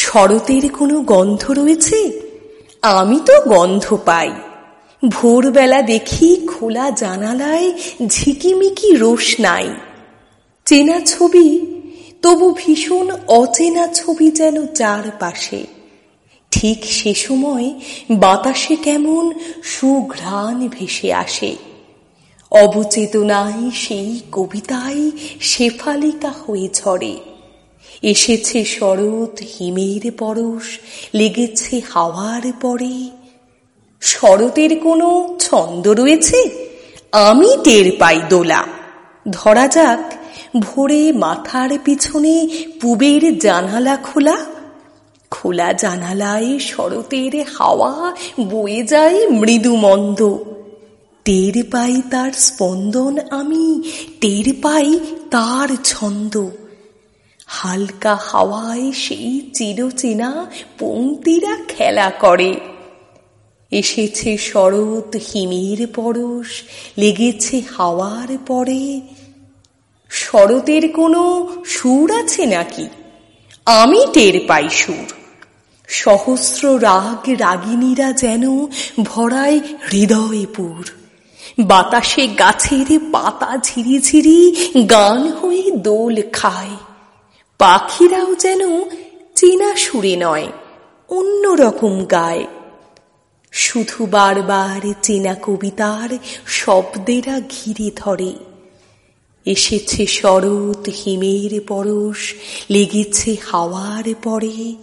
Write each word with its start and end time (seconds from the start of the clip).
শরতের 0.00 0.72
কোনো 0.72 1.00
গন্ধ 1.00 1.50
রয়েছে? 1.50 2.20
আমি 2.82 3.20
তো 3.26 3.40
গন্ধ 3.40 3.98
পাই। 4.04 4.32
ভোরবেলা 5.08 5.82
দেখি 5.82 6.46
খোলা 6.46 6.90
জানালায় 6.90 7.72
ঝিকিমিকি 8.06 8.94
রোষ 8.94 9.40
নাই। 9.40 9.74
চেনা 10.66 11.00
ছবি, 11.00 11.66
তবু 12.22 12.54
ভীষণ 12.58 13.10
অচেনা 13.28 13.86
ছবি 13.86 14.30
যেন 14.30 14.66
চারপাশে। 14.66 15.66
ঠিক 16.50 16.84
সে 16.84 17.14
সময় 17.14 17.74
বাতাসে 18.10 18.76
কেমন 18.76 19.32
সুঘ্রাণ 19.62 20.68
ভেসে 20.68 21.12
আসে। 21.12 21.56
অবচেতনায় 22.50 23.70
সেই 23.70 24.20
কবিতায় 24.32 25.10
শেফালিকা 25.40 26.28
হয়ে 26.28 26.68
ঝরে। 26.74 27.16
এসেছে 28.02 28.64
শরৎ 28.64 29.40
হিমের 29.40 30.12
পরশ, 30.12 30.78
লেগেছে 31.14 31.80
হাওয়ার 31.90 32.52
পরে। 32.60 33.10
শরতের 34.00 34.80
কোনো 34.80 35.36
ছন্দ 35.40 35.88
রয়েছে? 35.88 36.50
আমি 37.12 37.56
টের 37.64 37.92
পাই 37.98 38.20
দোলা। 38.28 38.64
ধরা 39.30 39.68
যাক, 39.68 40.12
ভোরে 40.58 41.12
মাথার 41.12 41.78
পিছনে 41.84 42.48
পুবের 42.80 43.38
জানালা 43.38 43.96
খোলা। 43.96 44.36
খোলা 45.30 45.72
জানালায় 45.72 46.58
শরতের 46.58 47.42
হাওয়া 47.42 48.16
বয়ে 48.40 48.82
যায় 48.82 49.28
মৃদু 49.28 49.76
মন্দ 49.76 50.36
টের 51.24 51.64
পাই 51.70 52.02
তার 52.10 52.32
স্পন্দন 52.32 53.18
আমি, 53.30 53.82
টের 54.20 54.54
পাই 54.62 54.98
তার 55.30 55.68
ছন্দ। 55.84 56.50
হালকা 57.48 58.18
হাওয়ায় 58.20 58.92
সেই 58.92 59.50
চিরচেনা 59.54 60.50
পঙ্ক্তিরা 60.78 61.56
খেলা 61.68 62.10
করে। 62.10 62.60
এসেছে 63.70 64.38
শরৎ 64.38 65.16
হিমের 65.16 65.86
পরশ, 65.86 66.62
লেগেছে 66.98 67.62
হাওয়ার 67.76 68.38
পরে। 68.46 69.00
শরতের 70.10 70.92
কোনো 70.92 71.48
সুর 71.66 72.24
আছে 72.24 72.46
নাকি? 72.46 72.88
আমি 73.66 74.06
টের 74.12 74.40
পাই 74.46 74.68
সুর। 74.68 75.12
সহস্র 75.88 76.82
রাগ 76.82 77.30
রাগিনীরা 77.38 78.12
যেন 78.12 78.66
ভরায় 79.02 79.60
হৃদয়পুর 79.92 80.88
বাতাসে 81.58 82.26
গাছের 82.26 82.98
পাতা 83.12 83.56
ঝিরিঝিরি 83.56 84.68
গান 84.90 85.28
হয়ে 85.28 85.70
দোল 85.70 86.22
খায়। 86.32 86.87
পাখিরাও 87.58 88.34
যেন 88.34 88.60
চেনা 89.34 89.76
সুরে 89.76 90.16
নয়, 90.16 90.48
অন্য 91.08 91.48
রকম 91.48 92.04
গায়। 92.04 92.46
শুধু 93.52 94.06
বারবার 94.06 94.92
চেনা 95.02 95.34
কবিতার 95.42 96.18
শব্দেরা 96.46 97.40
ঘিরে 97.40 97.90
ধরে। 97.96 98.32
এসেছে 99.44 100.06
শরৎ 100.06 100.88
হিমের 100.88 101.60
পরশ, 101.60 102.34
লেগেছে 102.70 103.36
হাওয়ার 103.46 104.14
পরে। 104.22 104.74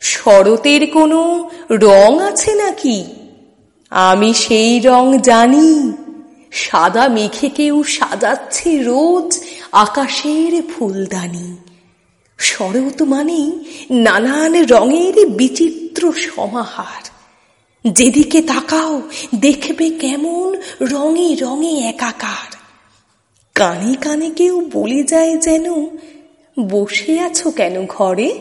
শরতের 0.00 0.90
কোনো 0.90 1.50
রং 1.70 2.20
আছে 2.20 2.54
নাকি? 2.54 3.04
আমি 3.90 4.34
সেই 4.34 4.80
রং 4.80 5.18
জানি। 5.18 5.92
সাদা 6.52 7.08
মেঘে 7.08 7.48
কেউ 7.48 7.82
সাজাচ্ছে 7.82 8.82
রোজ 8.82 9.40
আকাশের 9.72 10.62
ফুলদানি। 10.62 11.56
শরৎ 12.38 13.02
মানে 13.02 13.50
নানান 13.90 14.64
রঙের 14.64 15.26
বিচিত্র 15.26 16.12
সমাহার। 16.12 17.08
যেদিকে 17.92 18.42
তাকাও, 18.42 19.02
দেখবে 19.34 19.90
কেমন 19.90 20.56
রঙে 20.80 21.34
রঙে 21.34 21.80
একাকার। 21.80 22.56
কানে 23.54 23.94
কানে 23.94 24.30
কেউ 24.30 24.70
বলে 24.72 25.02
যায় 25.02 25.36
যেন, 25.36 25.86
বসে 26.60 27.20
আছো 27.20 27.50
কেন 27.50 27.86
ঘরে? 27.86 28.38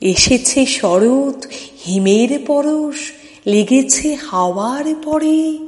এসেছে 0.00 0.66
শরৎ, 0.66 1.46
হিমের 1.86 2.38
পরশ, 2.46 3.12
লেগেছে 3.46 4.14
হাওয়ার 4.14 4.94
পরে। 4.94 5.65